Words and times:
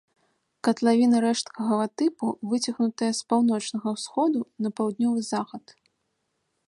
Катлавіна 0.67 1.17
рэшткавага 1.25 1.85
тыпу, 2.03 2.25
выцягнутая 2.53 3.11
з 3.19 3.29
паўночнага 3.35 3.87
ўсходу 3.99 4.39
на 4.67 4.73
паўднёвы 4.81 5.21
захад. 5.33 5.65